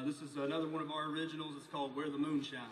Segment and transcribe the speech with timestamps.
[0.00, 1.52] Uh, this is another one of our originals.
[1.56, 2.62] It's called Where the Moon Shines.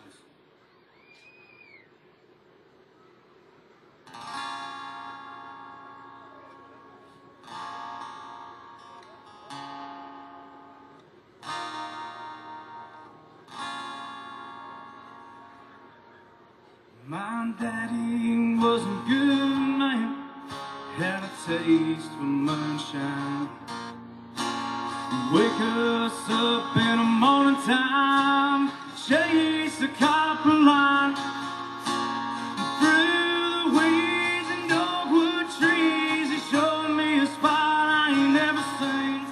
[17.05, 20.15] My daddy was a good man,
[20.95, 23.49] had a taste for moonshine.
[25.33, 31.15] Wake us up in the morning time, chase the copper line
[32.77, 36.29] through the weeds and dogwood trees.
[36.29, 39.25] He showed me a spot I ain't never seen.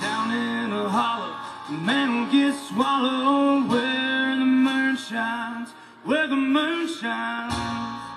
[0.00, 1.34] Down in a hollow,
[1.68, 5.68] a man will get swallowed where the moon shines,
[6.04, 8.07] where the moon shines.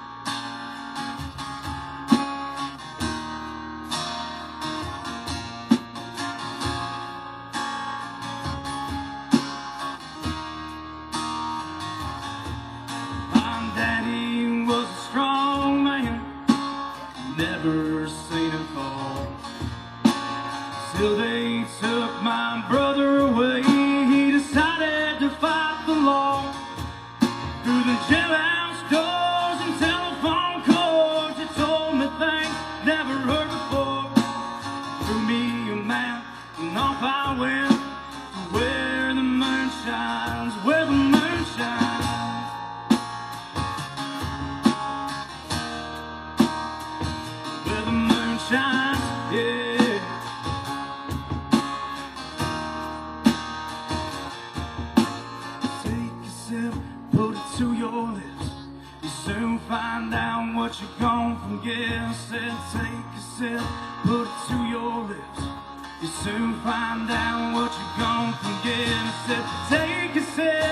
[17.64, 19.28] Never seen him fall.
[20.96, 26.54] Till they took my brother away, he decided to fight the law.
[27.64, 34.10] Through the jailhouse doors and telephone cords, he told me things never heard before.
[35.06, 36.26] Threw me a map
[36.58, 37.91] and off I went
[48.52, 49.00] shines,
[49.34, 49.88] yeah.
[55.84, 56.74] Take a sip,
[57.14, 58.48] put it to your lips.
[59.04, 62.14] You soon find out what you're going to get.
[62.30, 63.64] Said, take a sip,
[64.04, 65.42] put it to your lips.
[66.02, 69.14] You soon find out what you're going to get.
[69.28, 70.71] Said, take a sip,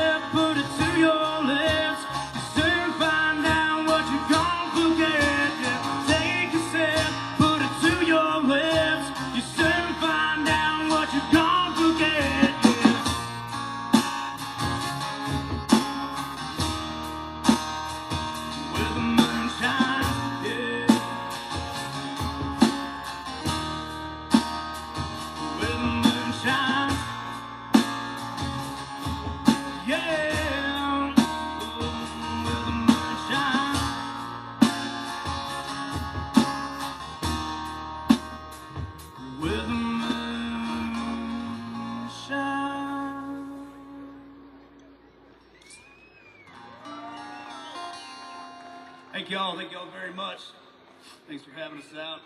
[49.20, 49.58] Thank y'all.
[49.58, 50.40] Thank y'all very much.
[51.28, 52.22] Thanks for having us out.